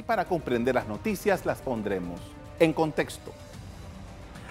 y 0.00 0.02
para 0.02 0.24
comprender 0.24 0.74
las 0.74 0.88
noticias 0.88 1.44
las 1.44 1.60
pondremos 1.60 2.18
en 2.58 2.72
contexto. 2.72 3.32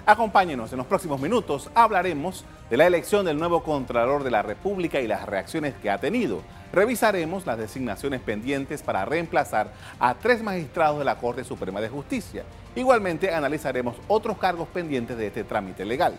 Acompáñenos 0.05 0.71
en 0.71 0.77
los 0.77 0.85
próximos 0.85 1.19
minutos, 1.19 1.71
hablaremos 1.73 2.45
de 2.69 2.77
la 2.77 2.85
elección 2.85 3.25
del 3.25 3.40
nuevo 3.40 3.64
Contralor 3.64 4.24
de 4.24 4.30
la 4.30 4.43
República 4.43 5.01
y 5.01 5.08
las 5.08 5.25
reacciones 5.25 5.74
que 5.82 5.90
ha 5.90 5.98
tenido. 5.98 6.43
Revisaremos 6.72 7.48
las 7.48 7.58
designaciones 7.58 8.21
pendientes 8.21 8.84
para 8.84 9.05
reemplazar 9.05 9.73
a 10.00 10.14
tres 10.14 10.43
magistrados 10.43 11.00
de 11.00 11.05
la 11.05 11.18
Corte 11.18 11.43
Suprema 11.43 11.81
de 11.81 11.89
Justicia. 11.89 12.43
Igualmente 12.75 13.34
analizaremos 13.34 13.95
otros 14.07 14.38
cargos 14.38 14.68
pendientes 14.68 15.18
de 15.18 15.27
este 15.27 15.43
trámite 15.43 15.84
legal. 15.84 16.13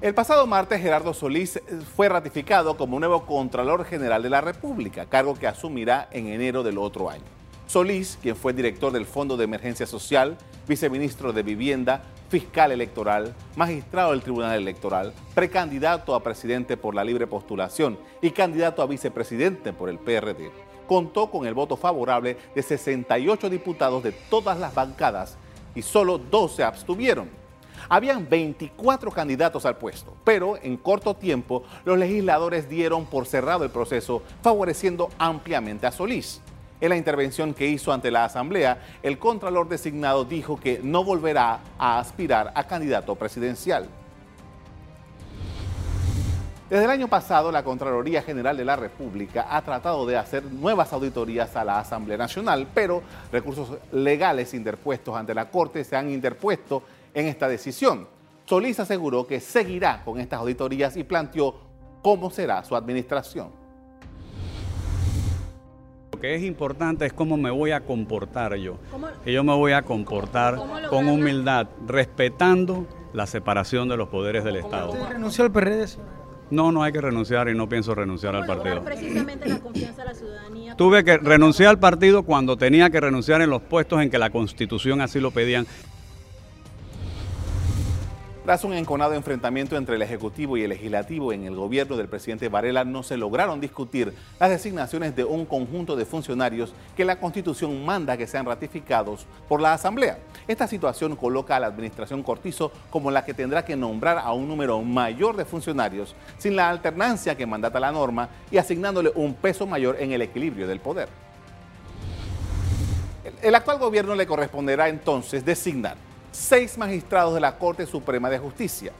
El 0.00 0.14
pasado 0.14 0.46
martes, 0.46 0.80
Gerardo 0.80 1.12
Solís 1.12 1.60
fue 1.94 2.08
ratificado 2.08 2.78
como 2.78 2.98
nuevo 2.98 3.26
Contralor 3.26 3.84
General 3.84 4.22
de 4.22 4.30
la 4.30 4.40
República, 4.40 5.04
cargo 5.04 5.34
que 5.34 5.46
asumirá 5.46 6.08
en 6.10 6.28
enero 6.28 6.62
del 6.62 6.78
otro 6.78 7.10
año. 7.10 7.24
Solís, 7.66 8.18
quien 8.22 8.34
fue 8.34 8.54
director 8.54 8.92
del 8.92 9.04
Fondo 9.04 9.36
de 9.36 9.44
Emergencia 9.44 9.86
Social, 9.86 10.38
viceministro 10.66 11.34
de 11.34 11.42
Vivienda, 11.42 12.02
fiscal 12.30 12.72
electoral, 12.72 13.34
magistrado 13.56 14.12
del 14.12 14.22
Tribunal 14.22 14.56
Electoral, 14.56 15.12
precandidato 15.34 16.14
a 16.14 16.22
presidente 16.22 16.78
por 16.78 16.94
la 16.94 17.04
libre 17.04 17.26
postulación 17.26 17.98
y 18.22 18.30
candidato 18.30 18.80
a 18.80 18.86
vicepresidente 18.86 19.74
por 19.74 19.90
el 19.90 19.98
PRD, 19.98 20.50
contó 20.86 21.30
con 21.30 21.46
el 21.46 21.52
voto 21.52 21.76
favorable 21.76 22.38
de 22.54 22.62
68 22.62 23.50
diputados 23.50 24.02
de 24.02 24.12
todas 24.12 24.58
las 24.58 24.74
bancadas 24.74 25.36
y 25.74 25.82
solo 25.82 26.16
12 26.16 26.56
se 26.56 26.64
abstuvieron. 26.64 27.39
Habían 27.88 28.28
24 28.28 29.10
candidatos 29.10 29.64
al 29.66 29.76
puesto, 29.76 30.14
pero 30.24 30.56
en 30.62 30.76
corto 30.76 31.14
tiempo 31.14 31.64
los 31.84 31.98
legisladores 31.98 32.68
dieron 32.68 33.06
por 33.06 33.26
cerrado 33.26 33.64
el 33.64 33.70
proceso, 33.70 34.22
favoreciendo 34.42 35.08
ampliamente 35.18 35.86
a 35.86 35.92
Solís. 35.92 36.40
En 36.80 36.88
la 36.88 36.96
intervención 36.96 37.52
que 37.52 37.66
hizo 37.66 37.92
ante 37.92 38.10
la 38.10 38.24
Asamblea, 38.24 38.82
el 39.02 39.18
Contralor 39.18 39.68
designado 39.68 40.24
dijo 40.24 40.58
que 40.58 40.80
no 40.82 41.04
volverá 41.04 41.60
a 41.78 41.98
aspirar 41.98 42.52
a 42.54 42.66
candidato 42.66 43.16
presidencial. 43.16 43.86
Desde 46.70 46.84
el 46.84 46.90
año 46.92 47.08
pasado, 47.08 47.50
la 47.50 47.64
Contraloría 47.64 48.22
General 48.22 48.56
de 48.56 48.64
la 48.64 48.76
República 48.76 49.48
ha 49.50 49.60
tratado 49.62 50.06
de 50.06 50.16
hacer 50.16 50.44
nuevas 50.44 50.92
auditorías 50.92 51.56
a 51.56 51.64
la 51.64 51.80
Asamblea 51.80 52.16
Nacional, 52.16 52.68
pero 52.72 53.02
recursos 53.32 53.76
legales 53.90 54.54
interpuestos 54.54 55.16
ante 55.16 55.34
la 55.34 55.50
Corte 55.50 55.82
se 55.82 55.96
han 55.96 56.08
interpuesto 56.08 56.84
en 57.12 57.26
esta 57.26 57.48
decisión. 57.48 58.06
Solís 58.46 58.78
aseguró 58.78 59.26
que 59.26 59.40
seguirá 59.40 60.02
con 60.04 60.20
estas 60.20 60.38
auditorías 60.38 60.96
y 60.96 61.02
planteó 61.02 61.56
cómo 62.02 62.30
será 62.30 62.62
su 62.62 62.76
administración 62.76 63.58
que 66.20 66.34
es 66.34 66.42
importante 66.42 67.06
es 67.06 67.12
cómo 67.12 67.36
me 67.36 67.50
voy 67.50 67.70
a 67.70 67.80
comportar 67.80 68.54
yo. 68.56 68.76
Que 69.24 69.32
yo 69.32 69.42
me 69.42 69.54
voy 69.54 69.72
a 69.72 69.80
comportar 69.80 70.58
con 70.90 71.08
humildad, 71.08 71.66
respetando 71.86 72.86
la 73.12 73.26
separación 73.26 73.88
de 73.88 73.96
los 73.96 74.08
poderes 74.08 74.44
del 74.44 74.56
Estado. 74.56 74.90
¿Usted 74.90 75.08
renunció 75.08 75.44
al 75.44 75.50
PRD? 75.50 75.86
No, 76.50 76.72
no 76.72 76.82
hay 76.82 76.92
que 76.92 77.00
renunciar 77.00 77.48
y 77.48 77.54
no 77.54 77.68
pienso 77.68 77.94
renunciar 77.94 78.34
al 78.34 78.46
partido. 78.46 78.82
precisamente 78.82 79.48
la 79.48 79.60
confianza 79.60 80.02
de 80.02 80.08
la 80.08 80.14
ciudadanía. 80.14 80.76
Tuve 80.76 81.04
que 81.04 81.18
renunciar 81.18 81.70
al 81.70 81.78
partido 81.78 82.22
cuando 82.22 82.56
tenía 82.56 82.90
que 82.90 83.00
renunciar 83.00 83.40
en 83.42 83.50
los 83.50 83.62
puestos 83.62 84.02
en 84.02 84.10
que 84.10 84.18
la 84.18 84.30
Constitución 84.30 85.00
así 85.00 85.20
lo 85.20 85.30
pedían. 85.30 85.66
Tras 88.44 88.64
un 88.64 88.72
enconado 88.72 89.12
enfrentamiento 89.12 89.76
entre 89.76 89.96
el 89.96 90.02
Ejecutivo 90.02 90.56
y 90.56 90.62
el 90.62 90.70
Legislativo 90.70 91.30
en 91.34 91.44
el 91.44 91.54
gobierno 91.54 91.98
del 91.98 92.08
presidente 92.08 92.48
Varela, 92.48 92.84
no 92.84 93.02
se 93.02 93.18
lograron 93.18 93.60
discutir 93.60 94.14
las 94.38 94.48
designaciones 94.48 95.14
de 95.14 95.24
un 95.24 95.44
conjunto 95.44 95.94
de 95.94 96.06
funcionarios 96.06 96.72
que 96.96 97.04
la 97.04 97.20
Constitución 97.20 97.84
manda 97.84 98.16
que 98.16 98.26
sean 98.26 98.46
ratificados 98.46 99.26
por 99.46 99.60
la 99.60 99.74
Asamblea. 99.74 100.18
Esta 100.48 100.66
situación 100.66 101.16
coloca 101.16 101.54
a 101.54 101.60
la 101.60 101.66
administración 101.66 102.22
Cortizo 102.22 102.72
como 102.88 103.10
la 103.10 103.26
que 103.26 103.34
tendrá 103.34 103.62
que 103.62 103.76
nombrar 103.76 104.16
a 104.16 104.32
un 104.32 104.48
número 104.48 104.80
mayor 104.80 105.36
de 105.36 105.44
funcionarios 105.44 106.14
sin 106.38 106.56
la 106.56 106.70
alternancia 106.70 107.36
que 107.36 107.44
mandata 107.44 107.78
la 107.78 107.92
norma 107.92 108.30
y 108.50 108.56
asignándole 108.56 109.12
un 109.16 109.34
peso 109.34 109.66
mayor 109.66 109.96
en 110.00 110.12
el 110.12 110.22
equilibrio 110.22 110.66
del 110.66 110.80
poder. 110.80 111.10
El 113.42 113.54
actual 113.54 113.78
gobierno 113.78 114.14
le 114.14 114.26
corresponderá 114.26 114.88
entonces 114.88 115.44
designar 115.44 116.09
seis 116.32 116.78
magistrados 116.78 117.34
de 117.34 117.40
la 117.40 117.58
Corte 117.58 117.86
Suprema 117.86 118.30
de 118.30 118.38
Justicia, 118.38 118.92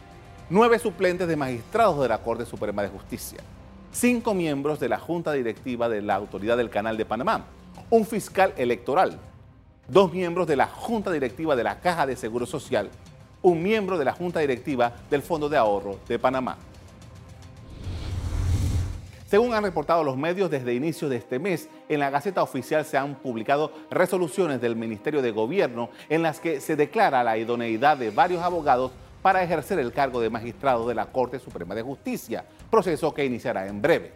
nueve 0.48 0.78
suplentes 0.78 1.28
de 1.28 1.36
magistrados 1.36 2.00
de 2.00 2.08
la 2.08 2.18
Corte 2.18 2.44
Suprema 2.44 2.82
de 2.82 2.88
Justicia, 2.88 3.38
cinco 3.92 4.34
miembros 4.34 4.80
de 4.80 4.88
la 4.88 4.98
Junta 4.98 5.32
Directiva 5.32 5.88
de 5.88 6.02
la 6.02 6.16
Autoridad 6.16 6.56
del 6.56 6.70
Canal 6.70 6.96
de 6.96 7.04
Panamá, 7.04 7.44
un 7.88 8.04
fiscal 8.04 8.52
electoral, 8.56 9.18
dos 9.88 10.12
miembros 10.12 10.46
de 10.46 10.56
la 10.56 10.66
Junta 10.66 11.10
Directiva 11.12 11.54
de 11.54 11.64
la 11.64 11.80
Caja 11.80 12.06
de 12.06 12.16
Seguro 12.16 12.46
Social, 12.46 12.90
un 13.42 13.62
miembro 13.62 13.96
de 13.96 14.04
la 14.04 14.12
Junta 14.12 14.40
Directiva 14.40 14.92
del 15.08 15.22
Fondo 15.22 15.48
de 15.48 15.56
Ahorro 15.56 15.98
de 16.08 16.18
Panamá. 16.18 16.56
Según 19.30 19.54
han 19.54 19.62
reportado 19.62 20.02
los 20.02 20.16
medios, 20.16 20.50
desde 20.50 20.74
inicio 20.74 21.08
de 21.08 21.14
este 21.14 21.38
mes, 21.38 21.68
en 21.88 22.00
la 22.00 22.10
Gaceta 22.10 22.42
Oficial 22.42 22.84
se 22.84 22.98
han 22.98 23.14
publicado 23.14 23.70
resoluciones 23.88 24.60
del 24.60 24.74
Ministerio 24.74 25.22
de 25.22 25.30
Gobierno 25.30 25.90
en 26.08 26.22
las 26.22 26.40
que 26.40 26.60
se 26.60 26.74
declara 26.74 27.22
la 27.22 27.38
idoneidad 27.38 27.96
de 27.96 28.10
varios 28.10 28.42
abogados 28.42 28.90
para 29.22 29.44
ejercer 29.44 29.78
el 29.78 29.92
cargo 29.92 30.20
de 30.20 30.30
magistrado 30.30 30.88
de 30.88 30.96
la 30.96 31.06
Corte 31.06 31.38
Suprema 31.38 31.76
de 31.76 31.82
Justicia, 31.82 32.44
proceso 32.72 33.14
que 33.14 33.24
iniciará 33.24 33.68
en 33.68 33.80
breve. 33.80 34.14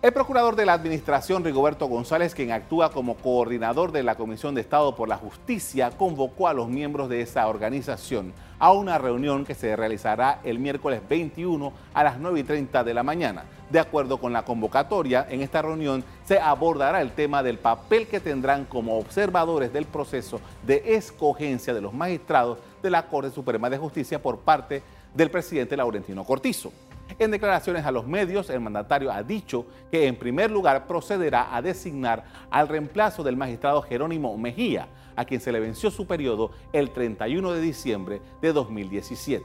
El 0.00 0.14
procurador 0.14 0.56
de 0.56 0.64
la 0.64 0.72
Administración, 0.72 1.44
Rigoberto 1.44 1.84
González, 1.84 2.34
quien 2.34 2.50
actúa 2.50 2.90
como 2.92 3.16
coordinador 3.16 3.92
de 3.92 4.02
la 4.02 4.14
Comisión 4.14 4.54
de 4.54 4.62
Estado 4.62 4.96
por 4.96 5.10
la 5.10 5.18
Justicia, 5.18 5.90
convocó 5.90 6.48
a 6.48 6.54
los 6.54 6.70
miembros 6.70 7.10
de 7.10 7.20
esa 7.20 7.46
organización 7.46 8.32
a 8.60 8.72
una 8.72 8.98
reunión 8.98 9.44
que 9.44 9.54
se 9.54 9.74
realizará 9.74 10.38
el 10.44 10.60
miércoles 10.60 11.00
21 11.08 11.72
a 11.92 12.04
las 12.04 12.18
9 12.20 12.40
y 12.40 12.44
30 12.44 12.84
de 12.84 12.94
la 12.94 13.02
mañana. 13.02 13.44
De 13.70 13.80
acuerdo 13.80 14.18
con 14.18 14.32
la 14.32 14.44
convocatoria, 14.44 15.26
en 15.28 15.40
esta 15.40 15.62
reunión 15.62 16.04
se 16.24 16.38
abordará 16.38 17.00
el 17.00 17.12
tema 17.12 17.42
del 17.42 17.58
papel 17.58 18.06
que 18.06 18.20
tendrán 18.20 18.66
como 18.66 18.98
observadores 18.98 19.72
del 19.72 19.86
proceso 19.86 20.40
de 20.66 20.94
escogencia 20.94 21.72
de 21.72 21.80
los 21.80 21.94
magistrados 21.94 22.58
de 22.82 22.90
la 22.90 23.06
Corte 23.06 23.30
Suprema 23.30 23.70
de 23.70 23.78
Justicia 23.78 24.20
por 24.20 24.38
parte 24.38 24.82
del 25.14 25.30
presidente 25.30 25.76
Laurentino 25.76 26.24
Cortizo. 26.24 26.72
En 27.20 27.30
declaraciones 27.30 27.84
a 27.84 27.92
los 27.92 28.06
medios, 28.06 28.48
el 28.48 28.60
mandatario 28.60 29.12
ha 29.12 29.22
dicho 29.22 29.66
que 29.90 30.06
en 30.06 30.16
primer 30.16 30.50
lugar 30.50 30.86
procederá 30.86 31.54
a 31.54 31.60
designar 31.60 32.24
al 32.50 32.66
reemplazo 32.66 33.22
del 33.22 33.36
magistrado 33.36 33.82
Jerónimo 33.82 34.38
Mejía, 34.38 34.88
a 35.14 35.26
quien 35.26 35.38
se 35.38 35.52
le 35.52 35.60
venció 35.60 35.90
su 35.90 36.06
periodo 36.06 36.50
el 36.72 36.92
31 36.92 37.52
de 37.52 37.60
diciembre 37.60 38.22
de 38.40 38.54
2017. 38.54 39.44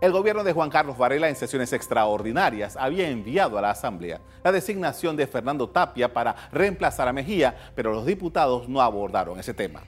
El 0.00 0.12
gobierno 0.12 0.44
de 0.44 0.52
Juan 0.52 0.70
Carlos 0.70 0.96
Varela 0.96 1.28
en 1.28 1.34
sesiones 1.34 1.72
extraordinarias 1.72 2.76
había 2.76 3.08
enviado 3.08 3.58
a 3.58 3.62
la 3.62 3.70
Asamblea 3.70 4.20
la 4.44 4.52
designación 4.52 5.16
de 5.16 5.26
Fernando 5.26 5.68
Tapia 5.68 6.12
para 6.12 6.36
reemplazar 6.52 7.08
a 7.08 7.12
Mejía, 7.12 7.56
pero 7.74 7.92
los 7.92 8.06
diputados 8.06 8.68
no 8.68 8.80
abordaron 8.80 9.36
ese 9.40 9.52
tema. 9.52 9.82